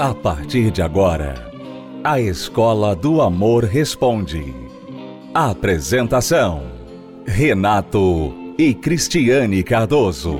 [0.00, 1.52] A partir de agora,
[2.02, 4.54] a Escola do Amor Responde.
[5.34, 6.62] Apresentação:
[7.26, 10.38] Renato e Cristiane Cardoso.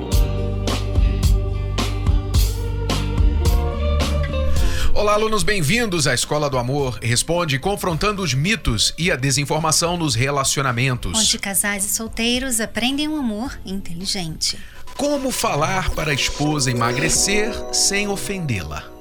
[4.94, 10.14] Olá, alunos, bem-vindos à Escola do Amor Responde, confrontando os mitos e a desinformação nos
[10.14, 11.18] relacionamentos.
[11.18, 14.58] Onde casais e solteiros aprendem um amor inteligente.
[14.96, 18.99] Como falar para a esposa emagrecer sem ofendê-la?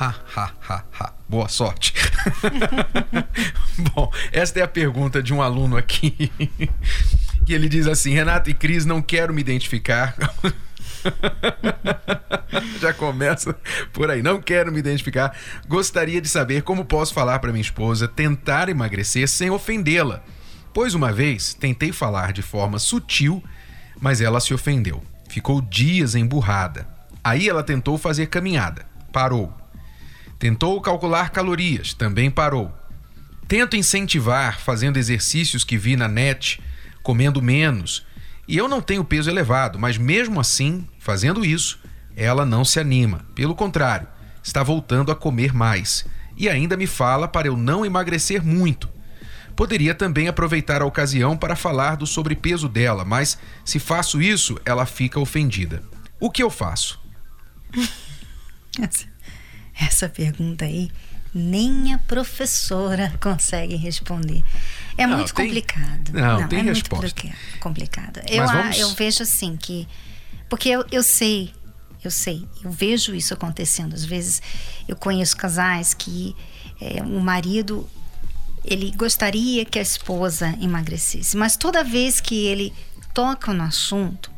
[0.00, 1.12] Ha, ha, ha, ha.
[1.28, 1.92] Boa sorte.
[3.92, 6.30] Bom, esta é a pergunta de um aluno aqui.
[7.44, 10.14] que ele diz assim: Renato e Cris, não quero me identificar.
[12.80, 13.56] Já começa
[13.92, 14.22] por aí.
[14.22, 15.36] Não quero me identificar.
[15.66, 20.22] Gostaria de saber como posso falar para minha esposa tentar emagrecer sem ofendê-la.
[20.72, 23.42] Pois uma vez tentei falar de forma sutil,
[24.00, 25.02] mas ela se ofendeu.
[25.28, 26.86] Ficou dias emburrada.
[27.24, 28.86] Aí ela tentou fazer caminhada.
[29.12, 29.52] Parou.
[30.38, 32.72] Tentou calcular calorias, também parou.
[33.48, 36.60] Tento incentivar fazendo exercícios que vi na net,
[37.02, 38.06] comendo menos.
[38.46, 41.80] E eu não tenho peso elevado, mas mesmo assim, fazendo isso,
[42.14, 43.26] ela não se anima.
[43.34, 44.06] Pelo contrário,
[44.42, 46.06] está voltando a comer mais.
[46.36, 48.88] E ainda me fala para eu não emagrecer muito.
[49.56, 54.86] Poderia também aproveitar a ocasião para falar do sobrepeso dela, mas se faço isso, ela
[54.86, 55.82] fica ofendida.
[56.20, 57.00] O que eu faço?
[59.78, 60.90] Essa pergunta aí
[61.34, 64.42] nem a professora consegue responder.
[64.96, 66.12] É Não, muito tem- complicado.
[66.12, 66.96] Não, tem é resposta.
[66.96, 68.20] muito complica- complicado.
[68.28, 69.86] Eu, Mas vamos- eu vejo assim que.
[70.48, 71.52] Porque eu, eu sei,
[72.02, 73.94] eu sei, eu vejo isso acontecendo.
[73.94, 74.40] Às vezes
[74.88, 76.34] eu conheço casais que
[76.80, 77.88] é, o marido
[78.64, 82.72] ele gostaria que a esposa emagrecesse, mas toda vez que ele
[83.14, 84.30] toca no assunto,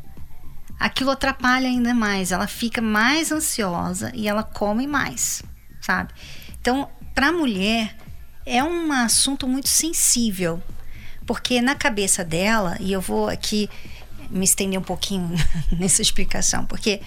[0.81, 2.31] aquilo atrapalha ainda mais.
[2.31, 5.43] Ela fica mais ansiosa e ela come mais,
[5.79, 6.11] sabe?
[6.59, 7.95] Então, para a mulher,
[8.45, 10.61] é um assunto muito sensível,
[11.25, 13.69] porque na cabeça dela, e eu vou aqui
[14.29, 15.29] me estender um pouquinho
[15.77, 17.01] nessa explicação, porque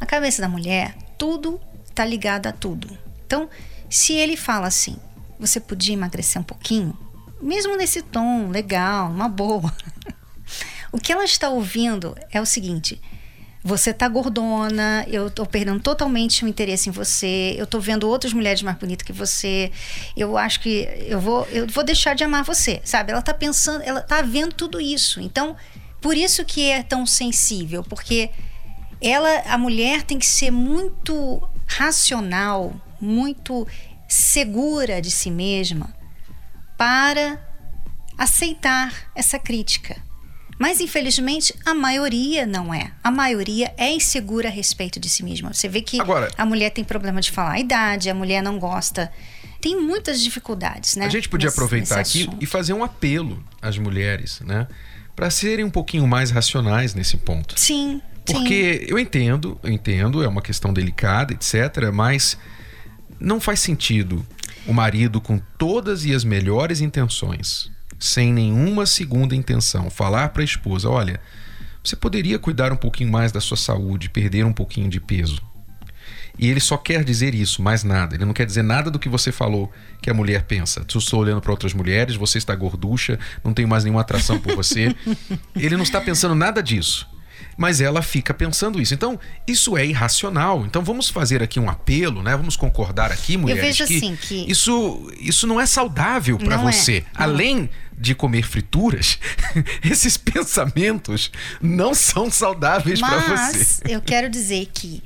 [0.00, 2.96] na cabeça da mulher, tudo está ligado a tudo.
[3.26, 3.50] Então,
[3.90, 4.96] se ele fala assim,
[5.40, 6.96] você podia emagrecer um pouquinho,
[7.40, 9.74] mesmo nesse tom legal, uma boa.
[10.92, 13.00] O que ela está ouvindo é o seguinte:
[13.62, 18.32] você tá gordona, eu tô perdendo totalmente o interesse em você, eu tô vendo outras
[18.32, 19.70] mulheres mais bonitas que você,
[20.16, 23.12] eu acho que eu vou, eu vou deixar de amar você, sabe?
[23.12, 25.20] Ela tá pensando, ela tá vendo tudo isso.
[25.20, 25.56] Então,
[26.00, 28.30] por isso que é tão sensível, porque
[29.00, 33.66] ela, a mulher tem que ser muito racional, muito
[34.08, 35.94] segura de si mesma
[36.76, 37.38] para
[38.16, 40.07] aceitar essa crítica.
[40.58, 42.90] Mas infelizmente a maioria não é.
[43.02, 45.52] A maioria é insegura a respeito de si mesma.
[45.54, 48.58] Você vê que Agora- a mulher tem problema de falar a idade, a mulher não
[48.58, 49.10] gosta.
[49.60, 51.06] Tem muitas dificuldades, né?
[51.06, 54.66] A gente podia nesse- aproveitar nesse aqui e fazer um apelo às mulheres, né?
[55.14, 57.58] Para serem um pouquinho mais racionais nesse ponto.
[57.58, 58.32] Sim, sim.
[58.34, 62.36] Porque eu entendo, eu entendo, é uma questão delicada, etc., mas
[63.20, 64.24] não faz sentido
[64.66, 70.44] o marido com todas e as melhores intenções, sem nenhuma segunda intenção, falar para a
[70.44, 71.20] esposa: olha,
[71.82, 75.40] você poderia cuidar um pouquinho mais da sua saúde, perder um pouquinho de peso.
[76.38, 78.14] E ele só quer dizer isso, mais nada.
[78.14, 80.84] Ele não quer dizer nada do que você falou que a mulher pensa.
[80.88, 84.38] Se eu estou olhando para outras mulheres, você está gorducha, não tenho mais nenhuma atração
[84.38, 84.94] por você.
[85.56, 87.08] ele não está pensando nada disso.
[87.56, 88.94] Mas ela fica pensando isso.
[88.94, 90.64] Então, isso é irracional.
[90.64, 92.36] Então, vamos fazer aqui um apelo, né?
[92.36, 97.04] Vamos concordar aqui, mulheres, vejo assim que- isso, isso não é saudável para é, você.
[97.18, 97.24] não.
[97.24, 99.18] Além de comer frituras,
[99.82, 103.58] esses pensamentos não são saudáveis para você.
[103.58, 105.02] Mas eu quero dizer que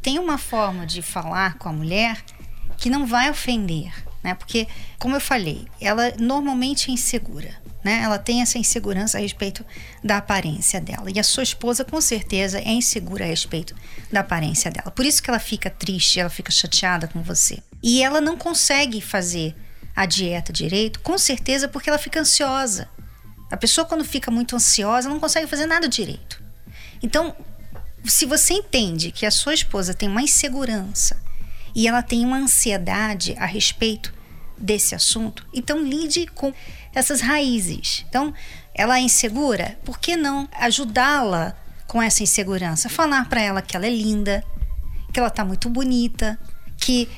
[0.00, 2.18] tem uma forma de falar com a mulher
[2.76, 3.92] que não vai ofender,
[4.26, 4.34] né?
[4.34, 4.66] Porque,
[4.98, 7.54] como eu falei, ela normalmente é insegura,
[7.84, 8.00] né?
[8.02, 9.64] Ela tem essa insegurança a respeito
[10.02, 11.08] da aparência dela.
[11.14, 13.72] E a sua esposa, com certeza, é insegura a respeito
[14.10, 14.90] da aparência dela.
[14.90, 17.62] Por isso que ela fica triste, ela fica chateada com você.
[17.80, 19.54] E ela não consegue fazer
[19.94, 22.88] a dieta direito, com certeza, porque ela fica ansiosa.
[23.48, 26.42] A pessoa, quando fica muito ansiosa, não consegue fazer nada direito.
[27.00, 27.32] Então,
[28.04, 31.16] se você entende que a sua esposa tem uma insegurança
[31.76, 34.15] e ela tem uma ansiedade a respeito
[34.58, 36.52] desse assunto, então lide com
[36.94, 38.04] essas raízes.
[38.08, 38.32] Então,
[38.74, 41.54] ela é insegura, por que não ajudá-la
[41.86, 42.88] com essa insegurança?
[42.88, 44.42] Falar para ela que ela é linda,
[45.12, 46.38] que ela tá muito bonita,
[46.78, 47.08] que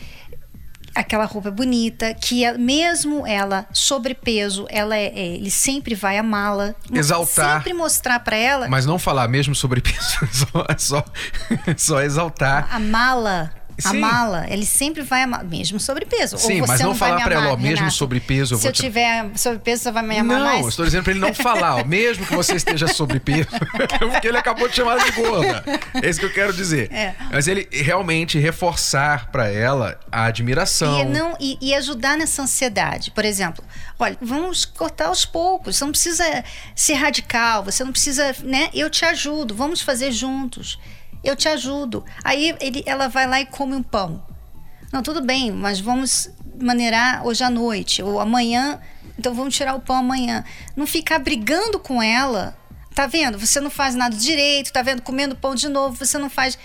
[0.95, 6.19] aquela roupa é bonita, que ela- mesmo ela sobrepeso, ela é, é- ele sempre vai
[6.19, 6.75] amá-la.
[6.93, 7.59] Exaltar.
[7.59, 11.05] Sempre mostrar para ela Mas não falar mesmo sobre peso, só, só,
[11.77, 12.69] só exaltar.
[12.75, 13.99] amá-la Sim.
[13.99, 14.47] Amá-la.
[14.51, 16.37] Ele sempre vai amar, mesmo sobrepeso.
[16.37, 18.83] Sim, mas não, não falar para ela, ó, mesmo Renato, sobrepeso, eu Se eu te...
[18.83, 20.61] tiver sobrepeso, você vai me amar não, mais?
[20.63, 23.49] Não, estou dizendo para ele não falar, ó, mesmo que você esteja sobrepeso,
[24.11, 25.63] porque ele acabou de chamar de gorda.
[26.03, 26.93] É isso que eu quero dizer.
[26.93, 27.15] É.
[27.31, 31.01] Mas ele realmente reforçar para ela a admiração.
[31.01, 33.13] E, não, e, e ajudar nessa ansiedade.
[33.13, 33.65] Por exemplo,
[33.97, 35.77] olha, vamos cortar aos poucos.
[35.77, 38.71] Você não precisa ser radical, você não precisa, né?
[38.75, 40.79] Eu te ajudo, vamos fazer juntos
[41.23, 42.05] eu te ajudo.
[42.23, 44.23] Aí ele, ela vai lá e come um pão.
[44.91, 46.31] Não, tudo bem, mas vamos
[46.61, 48.81] maneirar hoje à noite ou amanhã.
[49.19, 50.45] Então vamos tirar o pão amanhã.
[50.75, 52.57] Não ficar brigando com ela.
[52.95, 53.39] Tá vendo?
[53.39, 55.03] Você não faz nada direito, tá vendo?
[55.03, 56.59] Comendo pão de novo, você não faz.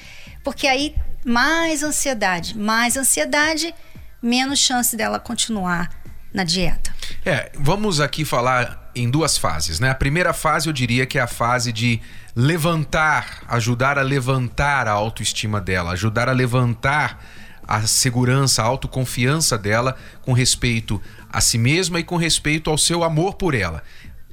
[0.43, 0.95] Porque aí
[1.25, 3.75] mais ansiedade, mais ansiedade,
[4.21, 5.89] menos chance dela continuar
[6.33, 6.93] na dieta.
[7.25, 9.89] É, vamos aqui falar em duas fases, né?
[9.89, 11.99] A primeira fase eu diria que é a fase de
[12.35, 17.23] levantar, ajudar a levantar a autoestima dela, ajudar a levantar
[17.67, 21.01] a segurança, a autoconfiança dela com respeito
[21.31, 23.83] a si mesma e com respeito ao seu amor por ela.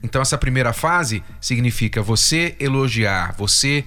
[0.03, 3.85] Então essa primeira fase significa você elogiar, você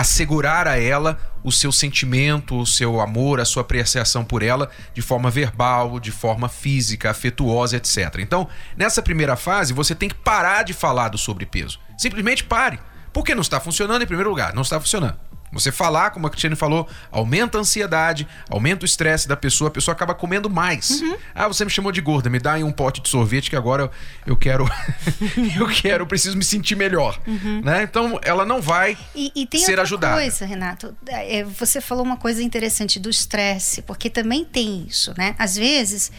[0.00, 5.02] assegurar a ela o seu sentimento, o seu amor, a sua apreciação por ela de
[5.02, 8.16] forma verbal, de forma física, afetuosa, etc.
[8.18, 11.78] Então, nessa primeira fase, você tem que parar de falar do sobrepeso.
[11.98, 12.78] Simplesmente pare.
[13.12, 15.18] Porque não está funcionando em primeiro lugar, não está funcionando.
[15.52, 19.70] Você falar, como a Cristiane falou, aumenta a ansiedade, aumenta o estresse da pessoa, a
[19.70, 21.00] pessoa acaba comendo mais.
[21.00, 21.16] Uhum.
[21.34, 23.90] Ah, você me chamou de gorda, me dá aí um pote de sorvete que agora
[24.24, 24.70] eu, quero.
[25.58, 27.20] eu quero, eu preciso me sentir melhor.
[27.26, 27.62] Uhum.
[27.64, 27.82] Né?
[27.82, 30.14] Então ela não vai e, e tem ser outra ajudada.
[30.14, 30.96] coisa, Renato.
[31.08, 35.34] É, você falou uma coisa interessante do estresse, porque também tem isso, né?
[35.38, 36.12] Às vezes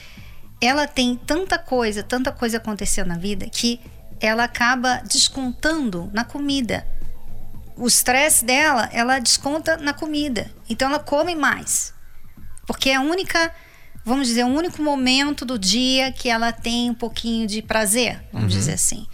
[0.59, 3.79] ela tem tanta coisa, tanta coisa acontecendo na vida que
[4.19, 6.85] ela acaba descontando na comida
[7.81, 10.51] o estresse dela, ela desconta na comida.
[10.69, 11.95] Então ela come mais.
[12.67, 13.51] Porque é a única,
[14.05, 18.53] vamos dizer, o único momento do dia que ela tem um pouquinho de prazer, vamos
[18.53, 18.59] uhum.
[18.59, 19.07] dizer assim.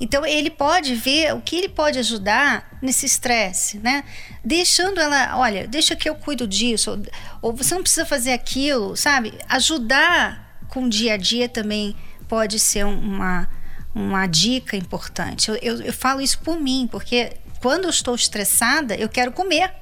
[0.00, 4.02] Então ele pode ver o que ele pode ajudar nesse estresse, né?
[4.42, 7.02] Deixando ela, olha, deixa que eu cuido disso, ou,
[7.42, 9.34] ou, você não precisa fazer aquilo, sabe?
[9.46, 11.94] Ajudar com o dia a dia também
[12.26, 13.46] pode ser uma,
[13.94, 15.50] uma dica importante.
[15.50, 17.36] Eu, eu, eu falo isso por mim, porque
[17.66, 19.74] quando eu estou estressada, eu quero comer.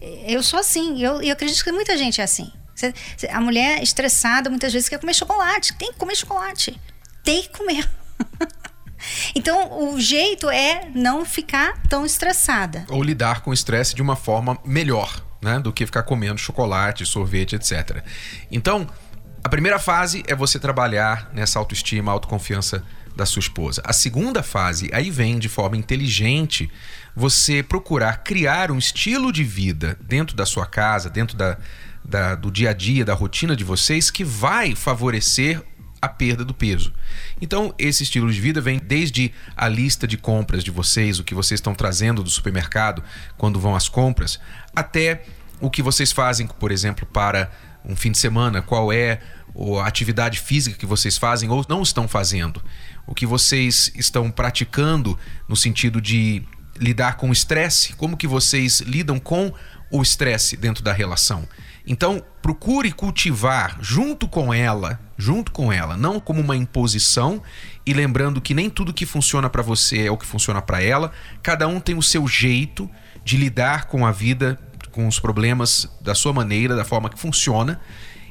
[0.00, 2.52] Eu sou assim, eu, eu acredito que muita gente é assim.
[3.28, 5.74] A mulher estressada muitas vezes quer comer chocolate.
[5.74, 6.80] Tem que comer chocolate.
[7.24, 7.90] Tem que comer.
[9.34, 12.86] então, o jeito é não ficar tão estressada.
[12.88, 15.58] Ou lidar com o estresse de uma forma melhor, né?
[15.58, 18.04] Do que ficar comendo chocolate, sorvete, etc.
[18.48, 18.86] Então,
[19.42, 22.84] a primeira fase é você trabalhar nessa autoestima, autoconfiança
[23.20, 23.82] da sua esposa.
[23.84, 26.70] A segunda fase, aí vem de forma inteligente
[27.14, 31.58] você procurar criar um estilo de vida dentro da sua casa, dentro da,
[32.02, 35.62] da, do dia a dia, da rotina de vocês, que vai favorecer
[36.00, 36.94] a perda do peso.
[37.42, 41.34] Então, esse estilo de vida vem desde a lista de compras de vocês, o que
[41.34, 43.04] vocês estão trazendo do supermercado
[43.36, 44.40] quando vão às compras,
[44.74, 45.24] até
[45.60, 47.50] o que vocês fazem, por exemplo, para
[47.84, 49.20] um fim de semana, qual é
[49.80, 52.62] a atividade física que vocês fazem ou não estão fazendo
[53.06, 55.18] o que vocês estão praticando
[55.48, 56.44] no sentido de
[56.78, 59.52] lidar com o estresse, como que vocês lidam com
[59.90, 61.46] o estresse dentro da relação.
[61.84, 67.42] Então, procure cultivar junto com ela, junto com ela, não como uma imposição
[67.84, 71.10] e lembrando que nem tudo que funciona para você é o que funciona para ela.
[71.42, 72.88] Cada um tem o seu jeito
[73.24, 74.56] de lidar com a vida,
[74.92, 77.80] com os problemas da sua maneira, da forma que funciona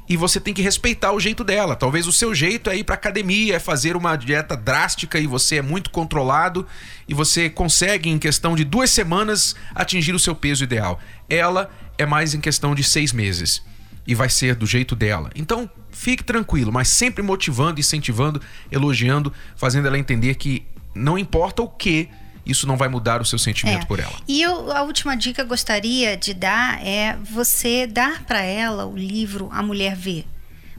[0.09, 1.75] e você tem que respeitar o jeito dela.
[1.75, 5.57] Talvez o seu jeito é ir para academia, é fazer uma dieta drástica e você
[5.57, 6.65] é muito controlado
[7.07, 10.99] e você consegue em questão de duas semanas atingir o seu peso ideal.
[11.29, 13.61] Ela é mais em questão de seis meses
[14.07, 15.29] e vai ser do jeito dela.
[15.35, 21.67] Então fique tranquilo, mas sempre motivando, incentivando, elogiando, fazendo ela entender que não importa o
[21.67, 22.09] que
[22.49, 23.85] isso não vai mudar o seu sentimento é.
[23.85, 24.13] por ela.
[24.27, 28.85] E eu, a última dica que eu gostaria de dar é você dar para ela
[28.85, 30.25] o livro A Mulher Vê.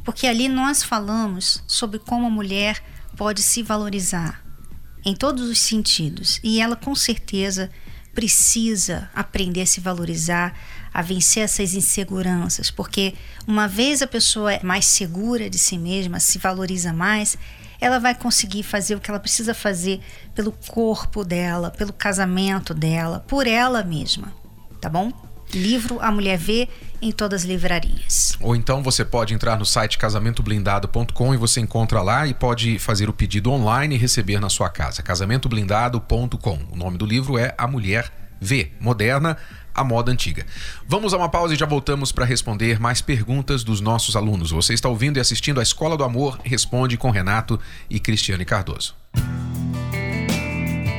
[0.05, 2.83] Porque ali nós falamos sobre como a mulher
[3.17, 4.43] pode se valorizar
[5.05, 6.41] em todos os sentidos.
[6.43, 7.71] E ela com certeza
[8.15, 10.55] precisa aprender a se valorizar,
[10.93, 13.15] a vencer essas inseguranças, porque
[13.47, 17.37] uma vez a pessoa é mais segura de si mesma, se valoriza mais,
[17.81, 20.01] ela vai conseguir fazer o que ela precisa fazer
[20.35, 24.33] pelo corpo dela, pelo casamento dela, por ela mesma,
[24.81, 25.13] tá bom?
[25.53, 26.69] Livro A Mulher Vê
[27.03, 28.37] em todas as livrarias.
[28.41, 33.09] Ou então você pode entrar no site casamentoblindado.com e você encontra lá e pode fazer
[33.09, 35.03] o pedido online e receber na sua casa.
[35.03, 36.59] casamentoblindado.com.
[36.71, 39.37] O nome do livro é A Mulher Vê, moderna,
[39.81, 40.47] a moda antiga.
[40.87, 44.51] Vamos a uma pausa e já voltamos para responder mais perguntas dos nossos alunos.
[44.51, 47.59] Você está ouvindo e assistindo a Escola do Amor Responde com Renato
[47.89, 48.95] e Cristiane Cardoso.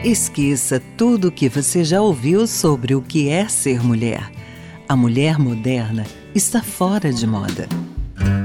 [0.04, 4.32] Esqueça tudo o que você já ouviu sobre o que é ser mulher.
[4.90, 7.70] A mulher moderna está fora de moda.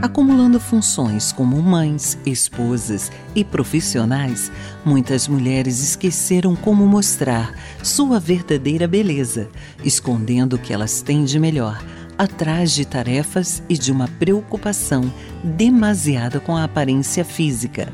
[0.03, 4.53] Acumulando funções como mães, esposas e profissionais,
[4.85, 7.53] muitas mulheres esqueceram como mostrar
[7.83, 9.49] sua verdadeira beleza,
[9.85, 11.83] escondendo o que elas têm de melhor,
[12.17, 17.93] atrás de tarefas e de uma preocupação demasiada com a aparência física.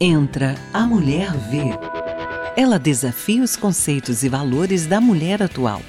[0.00, 1.60] Entra a Mulher V.
[2.56, 5.82] Ela desafia os conceitos e valores da mulher atual.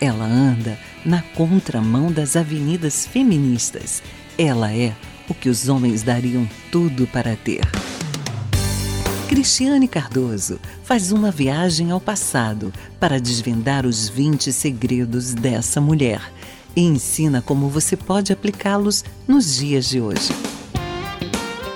[0.00, 4.02] Ela anda na contramão das avenidas feministas.
[4.38, 4.94] Ela é
[5.28, 7.62] o que os homens dariam tudo para ter.
[9.28, 16.20] Cristiane Cardoso faz uma viagem ao passado para desvendar os 20 segredos dessa mulher
[16.76, 20.32] e ensina como você pode aplicá-los nos dias de hoje.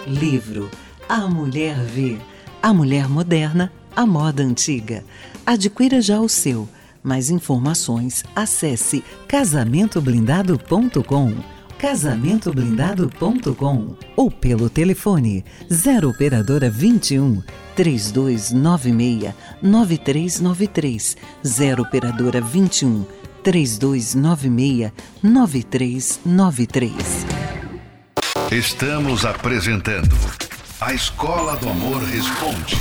[0.06, 0.70] Livro
[1.08, 2.18] A Mulher Vê,
[2.62, 5.04] A Mulher Moderna, A Moda Antiga.
[5.44, 6.68] Adquira já o seu.
[7.02, 17.42] Mais informações, acesse casamentoblindado.com casamentoblindado.com ou pelo telefone 0 operadora 21
[17.74, 23.04] 3296 9393 0 operadora 21
[23.42, 24.92] 3296
[25.22, 27.26] 9393
[28.50, 30.14] Estamos apresentando
[30.80, 32.76] A Escola do Amor Responde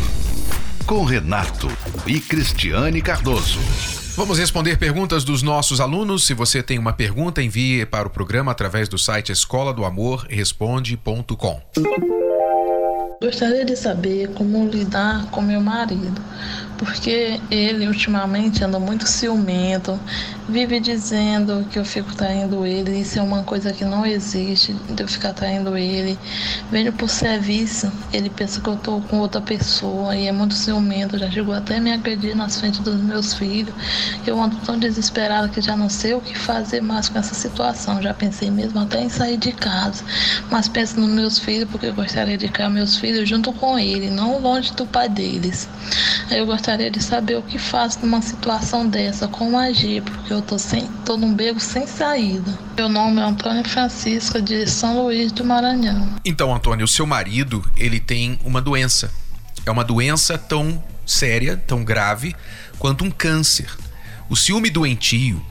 [0.86, 1.68] com Renato
[2.06, 4.05] e Cristiane Cardoso.
[4.16, 6.26] Vamos responder perguntas dos nossos alunos.
[6.26, 10.26] Se você tem uma pergunta, envie para o programa através do site escola do amor
[10.30, 11.62] responde.com.
[13.22, 16.22] Gostaria de saber como lidar com meu marido,
[16.78, 20.00] porque ele ultimamente anda muito ciumento,
[20.48, 25.04] vive dizendo que eu fico traindo ele, isso é uma coisa que não existe, de
[25.04, 26.18] eu ficar traindo ele.
[26.72, 31.18] Venho por serviço, ele pensa que eu tô com outra pessoa e é muito ciumento,
[31.18, 33.74] já chegou até me agredir nas frente dos meus filhos.
[34.26, 38.02] Eu ando tão desesperada que já não sei o que fazer mais com essa situação.
[38.02, 40.04] Já pensei mesmo até em sair de casa,
[40.50, 44.10] mas penso nos meus filhos porque eu gostaria de criar meus filhos junto com ele,
[44.10, 45.68] não longe do pai deles.
[46.30, 50.58] Eu gostaria de saber o que faço numa situação dessa, como agir, porque eu tô,
[50.58, 52.58] sem, tô num beco sem saída.
[52.76, 56.16] Meu nome é Antônio Francisco, de São Luís do Maranhão.
[56.26, 59.12] Então, Antônio, o seu marido, ele tem uma doença.
[59.66, 62.36] É uma doença tão séria, tão grave,
[62.80, 63.70] quanto um câncer.
[64.28, 65.44] O ciúme doentio,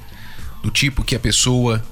[0.63, 1.83] do tipo que a pessoa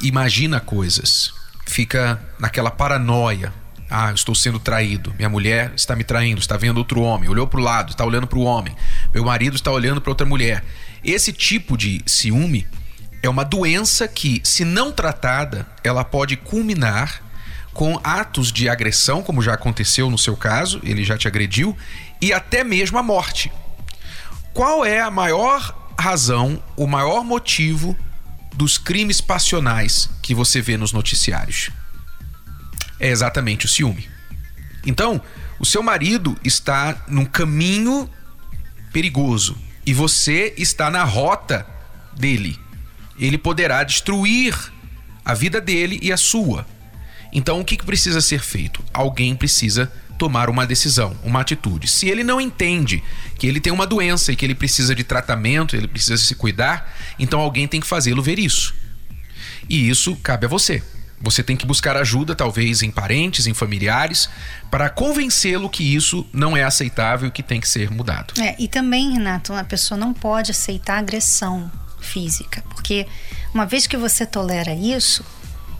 [0.00, 1.32] imagina coisas,
[1.66, 3.52] fica naquela paranoia.
[3.88, 5.14] Ah, estou sendo traído.
[5.16, 7.28] Minha mulher está me traindo, está vendo outro homem.
[7.28, 8.74] Olhou para o lado, está olhando para o homem.
[9.14, 10.64] Meu marido está olhando para outra mulher.
[11.04, 12.66] Esse tipo de ciúme
[13.22, 17.22] é uma doença que, se não tratada, ela pode culminar
[17.72, 21.76] com atos de agressão, como já aconteceu no seu caso, ele já te agrediu,
[22.20, 23.52] e até mesmo a morte.
[24.54, 27.96] Qual é a maior razão, o maior motivo
[28.54, 31.70] dos crimes passionais que você vê nos noticiários?
[32.98, 34.08] É exatamente o ciúme.
[34.84, 35.20] Então,
[35.58, 38.08] o seu marido está num caminho
[38.92, 41.66] perigoso e você está na rota
[42.16, 42.58] dele.
[43.18, 44.54] Ele poderá destruir
[45.24, 46.66] a vida dele e a sua.
[47.32, 48.82] Então, o que precisa ser feito?
[48.92, 51.88] Alguém precisa tomar uma decisão, uma atitude.
[51.88, 53.02] Se ele não entende
[53.38, 56.94] que ele tem uma doença e que ele precisa de tratamento, ele precisa se cuidar,
[57.18, 58.74] então alguém tem que fazê-lo ver isso.
[59.68, 60.82] E isso cabe a você.
[61.20, 64.28] Você tem que buscar ajuda, talvez em parentes, em familiares,
[64.70, 68.34] para convencê-lo que isso não é aceitável e que tem que ser mudado.
[68.40, 71.70] É, e também, Renato, uma pessoa não pode aceitar agressão
[72.00, 73.06] física, porque
[73.54, 75.24] uma vez que você tolera isso,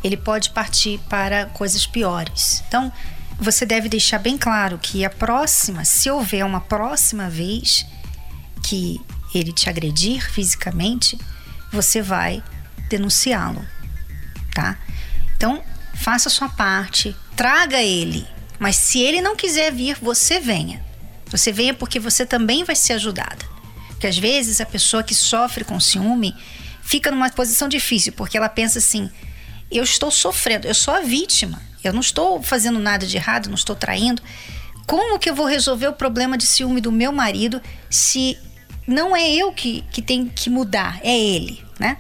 [0.02, 2.62] ele pode partir para coisas piores.
[2.66, 2.90] Então,
[3.38, 7.86] você deve deixar bem claro que a próxima, se houver uma próxima vez
[8.62, 9.00] que
[9.34, 11.18] ele te agredir fisicamente,
[11.70, 12.42] você vai
[12.88, 13.64] denunciá-lo,
[14.54, 14.78] tá?
[15.36, 15.62] Então,
[15.94, 18.26] faça a sua parte, traga ele.
[18.58, 20.84] Mas se ele não quiser vir, você venha.
[21.26, 23.44] Você venha porque você também vai ser ajudada.
[23.88, 26.34] Porque às vezes a pessoa que sofre com ciúme
[26.82, 29.10] fica numa posição difícil, porque ela pensa assim:
[29.70, 33.54] eu estou sofrendo, eu sou a vítima, eu não estou fazendo nada de errado, não
[33.54, 34.22] estou traindo.
[34.86, 38.38] Como que eu vou resolver o problema de ciúme do meu marido se
[38.86, 41.96] não é eu que, que tem que mudar, é ele, né?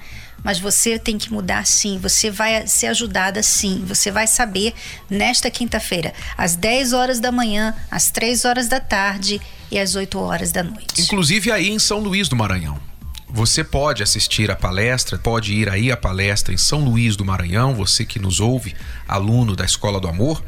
[0.46, 4.72] Mas você tem que mudar sim, você vai ser ajudada sim, você vai saber
[5.10, 9.40] nesta quinta-feira, às 10 horas da manhã, às 3 horas da tarde
[9.72, 11.00] e às 8 horas da noite.
[11.00, 12.78] Inclusive aí em São Luís do Maranhão.
[13.28, 17.74] Você pode assistir a palestra, pode ir aí à palestra em São Luís do Maranhão,
[17.74, 18.72] você que nos ouve,
[19.08, 20.44] aluno da Escola do Amor,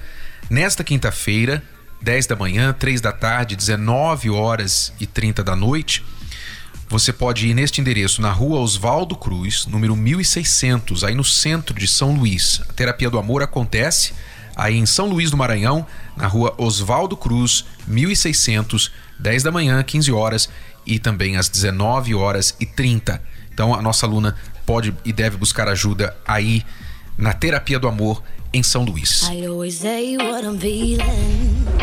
[0.48, 1.60] nesta quinta-feira,
[2.00, 6.04] 10 da manhã, 3 da tarde, 19 horas e 30 da noite.
[6.90, 11.86] Você pode ir neste endereço na rua Oswaldo Cruz, número 1600, aí no centro de
[11.86, 12.62] São Luís.
[12.66, 14.14] A terapia do amor acontece
[14.56, 20.10] aí em São Luís do Maranhão, na rua Oswaldo Cruz, 1600, 10 da manhã, 15
[20.12, 20.48] horas
[20.86, 23.22] e também às 19 horas e 30.
[23.52, 26.64] Então a nossa aluna pode e deve buscar ajuda aí
[27.18, 29.28] na terapia do amor em São Luís.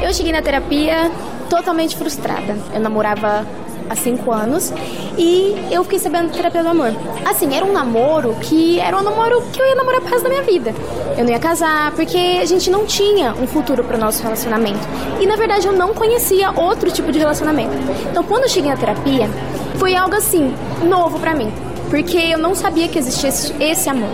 [0.01, 1.11] Eu cheguei na terapia
[1.47, 2.57] totalmente frustrada.
[2.73, 3.47] Eu namorava
[3.89, 4.73] há cinco anos
[5.17, 6.93] e eu fiquei sabendo da terapia do amor.
[7.25, 10.29] Assim, era um namoro que era um namoro que eu ia namorar pro resto da
[10.29, 10.73] minha vida.
[11.17, 14.79] Eu não ia casar porque a gente não tinha um futuro pro nosso relacionamento.
[15.19, 17.73] E na verdade eu não conhecia outro tipo de relacionamento.
[18.09, 19.29] Então quando eu cheguei na terapia,
[19.77, 21.51] foi algo assim, novo para mim.
[21.89, 24.09] Porque eu não sabia que existia esse amor.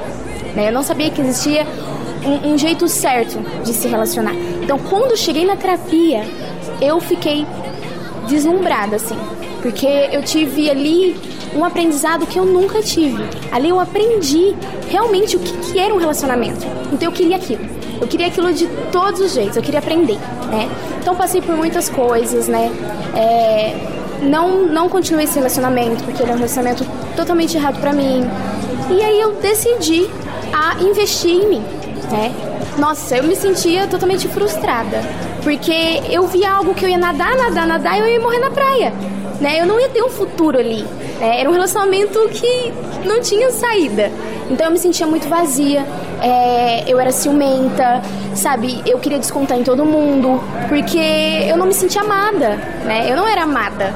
[0.56, 0.68] Né?
[0.68, 1.66] Eu não sabia que existia
[2.26, 4.36] um, um jeito certo de se relacionar.
[4.62, 6.24] Então quando eu cheguei na terapia,
[6.82, 7.46] eu fiquei
[8.28, 9.18] deslumbrada, assim.
[9.62, 11.16] Porque eu tive ali
[11.56, 13.24] um aprendizado que eu nunca tive.
[13.52, 14.56] Ali eu aprendi
[14.90, 16.66] realmente o que, que era um relacionamento.
[16.92, 17.64] Então eu queria aquilo.
[18.00, 20.18] Eu queria aquilo de todos os jeitos, eu queria aprender,
[20.50, 20.68] né?
[21.00, 22.72] Então passei por muitas coisas, né?
[23.16, 23.76] É,
[24.24, 26.84] não, não continuei esse relacionamento, porque era um relacionamento
[27.16, 28.24] totalmente errado para mim.
[28.90, 30.10] E aí eu decidi
[30.52, 31.64] a investir em mim,
[32.12, 32.34] né?
[32.80, 35.02] Nossa, eu me sentia totalmente frustrada,
[35.44, 38.50] porque eu via algo que eu ia nadar, nadar, nadar e eu ia morrer na
[38.50, 38.92] praia
[39.42, 39.60] né?
[39.60, 40.84] Eu não ia ter um futuro ali.
[41.20, 41.42] Né?
[41.42, 42.72] Era um relacionamento que
[43.06, 44.12] não tinha saída.
[44.50, 45.86] Então eu me sentia muito vazia.
[46.22, 48.02] É, eu era ciumenta,
[48.36, 48.82] sabe?
[48.86, 51.00] Eu queria descontar em todo mundo, porque
[51.50, 52.56] eu não me sentia amada,
[52.86, 53.08] né?
[53.10, 53.94] Eu não era amada.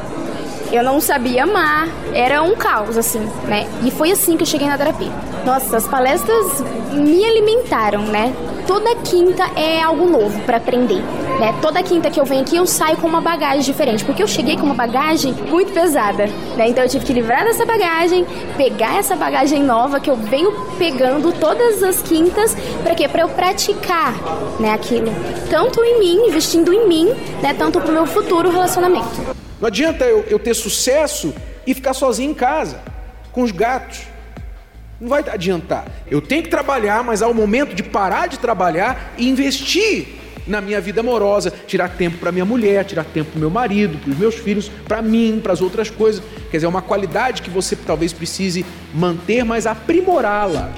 [0.76, 3.66] Eu não sabia amar, era um caos, assim, né?
[3.86, 5.10] E foi assim que eu cheguei na terapia.
[5.46, 8.36] Nossa, as palestras me alimentaram, né?
[8.68, 11.02] Toda quinta é algo novo para aprender.
[11.40, 11.56] Né?
[11.62, 14.58] Toda quinta que eu venho aqui eu saio com uma bagagem diferente, porque eu cheguei
[14.58, 16.28] com uma bagagem muito pesada.
[16.58, 16.68] Né?
[16.68, 18.26] Então eu tive que livrar dessa bagagem,
[18.58, 23.08] pegar essa bagagem nova que eu venho pegando todas as quintas, para quê?
[23.08, 24.14] Para eu praticar
[24.60, 25.08] né, aquilo.
[25.50, 27.06] Tanto em mim, investindo em mim,
[27.42, 29.45] né, tanto para o meu futuro relacionamento.
[29.60, 31.34] Não adianta eu, eu ter sucesso
[31.66, 32.82] e ficar sozinho em casa,
[33.32, 34.02] com os gatos.
[35.00, 35.86] Não vai adiantar.
[36.10, 40.08] Eu tenho que trabalhar, mas há o momento de parar de trabalhar e investir
[40.48, 44.12] na minha vida amorosa, tirar tempo para minha mulher, tirar tempo para meu marido, para
[44.12, 46.24] os meus filhos, para mim, para as outras coisas.
[46.52, 50.72] Quer dizer, é uma qualidade que você talvez precise manter, mas aprimorá-la.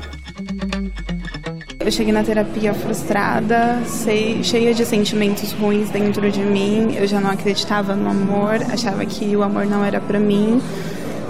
[1.88, 6.93] Eu cheguei na terapia frustrada, sei, cheia de sentimentos ruins dentro de mim.
[6.97, 10.62] Eu já não acreditava no amor, achava que o amor não era para mim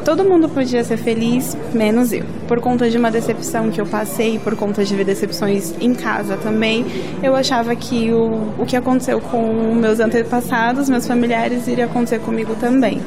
[0.04, 2.24] todo mundo podia ser feliz, menos eu.
[2.48, 6.38] Por conta de uma decepção que eu passei, por conta de ver decepções em casa
[6.38, 6.86] também,
[7.22, 12.56] eu achava que o, o que aconteceu com meus antepassados, meus familiares, iria acontecer comigo
[12.56, 13.02] também.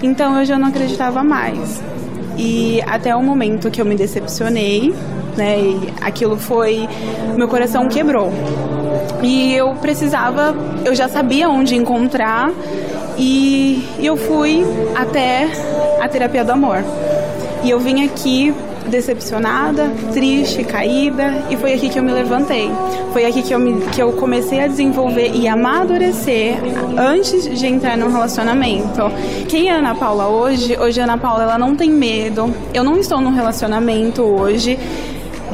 [0.00, 1.82] Então eu já não acreditava mais.
[2.38, 4.94] E até o momento que eu me decepcionei,
[5.36, 6.88] né, e aquilo foi.
[7.36, 8.32] Meu coração quebrou.
[9.22, 12.50] E eu precisava, eu já sabia onde encontrar,
[13.18, 15.48] e eu fui até
[16.00, 16.84] a terapia do amor.
[17.64, 18.54] E eu vim aqui
[18.88, 22.70] decepcionada, triste, caída, e foi aqui que eu me levantei.
[23.12, 26.56] Foi aqui que eu, me, que eu comecei a desenvolver e amadurecer
[26.96, 29.02] antes de entrar num relacionamento.
[29.48, 30.78] Quem é Ana Paula hoje?
[30.78, 32.54] Hoje a Ana Paula ela não tem medo.
[32.72, 34.78] Eu não estou num relacionamento hoje,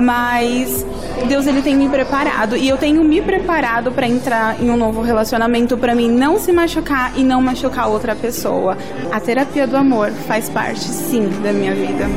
[0.02, 0.84] mas
[1.28, 5.00] Deus ele tem me preparado e eu tenho me preparado para entrar em um novo
[5.00, 8.76] relacionamento para mim não se machucar e não machucar outra pessoa.
[9.12, 12.10] A terapia do amor faz parte sim da minha vida.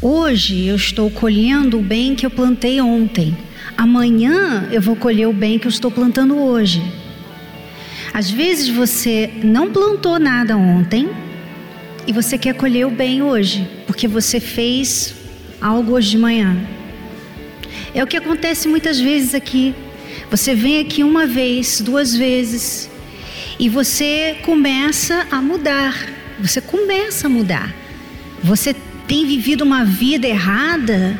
[0.00, 3.36] Hoje eu estou colhendo o bem que eu plantei ontem.
[3.76, 6.82] Amanhã eu vou colher o bem que eu estou plantando hoje.
[8.14, 11.08] Às vezes você não plantou nada ontem
[12.06, 15.19] e você quer colher o bem hoje, porque você fez
[15.60, 16.56] algo hoje de manhã.
[17.94, 19.74] É o que acontece muitas vezes aqui.
[20.30, 22.88] Você vem aqui uma vez, duas vezes,
[23.58, 26.08] e você começa a mudar.
[26.40, 27.74] Você começa a mudar.
[28.42, 28.74] Você
[29.06, 31.18] tem vivido uma vida errada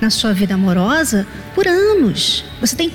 [0.00, 2.44] na sua vida amorosa por anos.
[2.60, 2.92] Você tem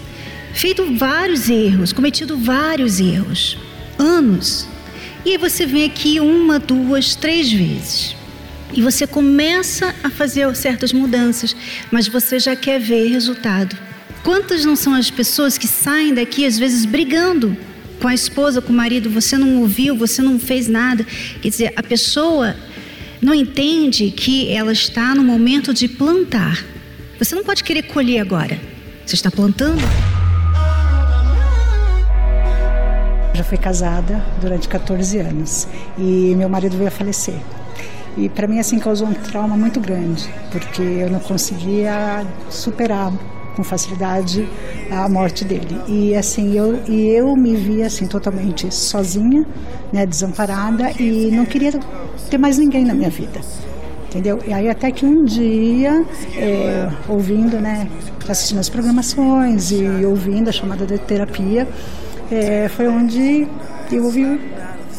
[0.53, 3.57] feito vários erros, cometido vários erros.
[3.97, 4.67] Anos.
[5.25, 8.15] E aí você vem aqui uma, duas, três vezes
[8.73, 11.55] e você começa a fazer certas mudanças,
[11.91, 13.77] mas você já quer ver resultado.
[14.23, 17.55] Quantas não são as pessoas que saem daqui às vezes brigando
[18.01, 21.05] com a esposa, com o marido, você não ouviu, você não fez nada.
[21.41, 22.55] Quer dizer, a pessoa
[23.21, 26.65] não entende que ela está no momento de plantar.
[27.17, 28.59] Você não pode querer colher agora.
[29.05, 29.81] Você está plantando.
[33.33, 37.39] Já fui casada durante 14 anos e meu marido veio a falecer.
[38.17, 43.11] E para mim assim causou um trauma muito grande, porque eu não conseguia superar
[43.55, 44.47] com facilidade
[44.91, 45.79] a morte dele.
[45.87, 49.45] E assim, eu e eu me vi assim totalmente sozinha,
[49.91, 51.71] né, desamparada e não queria
[52.29, 53.41] ter mais ninguém na minha vida.
[54.07, 54.39] Entendeu?
[54.45, 57.87] E aí até que um dia, é, ouvindo, né,
[58.29, 61.67] assistindo as programações e ouvindo a chamada de terapia,
[62.31, 63.47] é, foi onde
[63.91, 64.39] eu ouvi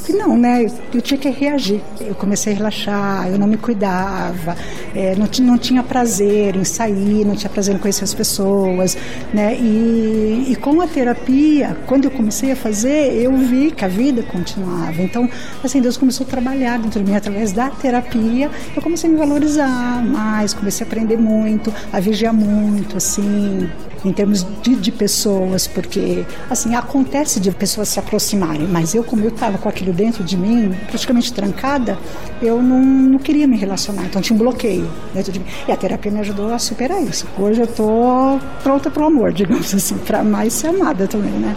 [0.04, 0.66] que não, né?
[0.92, 1.80] Eu tinha que reagir.
[2.00, 4.56] Eu comecei a relaxar, eu não me cuidava,
[4.94, 8.96] é, não, não tinha prazer em sair, não tinha prazer em conhecer as pessoas,
[9.32, 9.54] né?
[9.56, 14.22] E, e com a terapia, quando eu comecei a fazer, eu vi que a vida
[14.22, 15.00] continuava.
[15.02, 15.28] Então,
[15.62, 18.50] assim, Deus começou a trabalhar dentro de mim através da terapia.
[18.76, 23.68] Eu comecei a me valorizar mais, comecei a aprender muito, a vigiar muito, assim,
[24.04, 29.24] em termos de, de pessoas, porque, assim, acontece de pessoas se aproximarem, mas eu, como
[29.24, 31.98] eu estava com aquilo dentro de mim, praticamente trancada,
[32.42, 34.04] eu não, não queria me relacionar.
[34.04, 35.46] Então tinha um bloqueio dentro de mim.
[35.66, 37.26] E a terapia me ajudou a superar isso.
[37.38, 41.56] Hoje eu tô pronta para o amor, digamos assim, para mais ser amada também, né?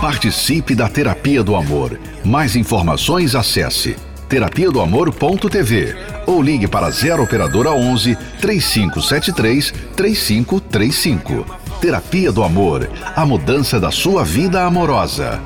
[0.00, 1.98] Participe da Terapia do Amor.
[2.24, 3.96] Mais informações acesse
[4.28, 11.58] terapia do amor.tv ou ligue para 0 operadora 11 3573 3535.
[11.80, 15.40] Terapia do Amor, a mudança da sua vida amorosa.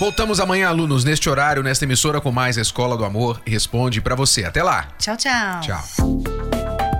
[0.00, 4.14] Voltamos amanhã, alunos, neste horário, nesta emissora com mais a Escola do Amor responde para
[4.14, 4.44] você.
[4.44, 4.88] Até lá.
[4.98, 5.60] Tchau, tchau.
[5.60, 6.17] Tchau.